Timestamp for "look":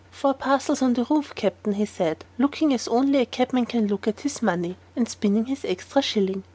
3.85-4.07